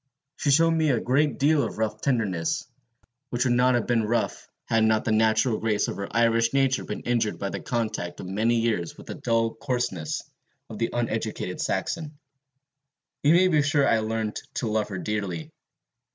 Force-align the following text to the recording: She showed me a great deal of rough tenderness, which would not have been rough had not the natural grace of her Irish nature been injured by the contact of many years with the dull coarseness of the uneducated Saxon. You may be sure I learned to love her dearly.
She 0.35 0.49
showed 0.49 0.71
me 0.71 0.89
a 0.89 0.99
great 0.99 1.37
deal 1.37 1.61
of 1.61 1.77
rough 1.77 2.01
tenderness, 2.01 2.67
which 3.29 3.45
would 3.45 3.53
not 3.53 3.75
have 3.75 3.85
been 3.85 4.03
rough 4.03 4.47
had 4.65 4.83
not 4.83 5.05
the 5.05 5.11
natural 5.11 5.59
grace 5.59 5.87
of 5.87 5.97
her 5.97 6.07
Irish 6.09 6.53
nature 6.53 6.83
been 6.83 7.01
injured 7.01 7.37
by 7.37 7.49
the 7.49 7.59
contact 7.59 8.19
of 8.19 8.25
many 8.25 8.55
years 8.55 8.97
with 8.97 9.05
the 9.05 9.13
dull 9.13 9.53
coarseness 9.53 10.23
of 10.71 10.79
the 10.79 10.89
uneducated 10.91 11.61
Saxon. 11.61 12.17
You 13.21 13.35
may 13.35 13.47
be 13.47 13.61
sure 13.61 13.87
I 13.87 13.99
learned 13.99 14.37
to 14.55 14.67
love 14.71 14.89
her 14.89 14.97
dearly. 14.97 15.51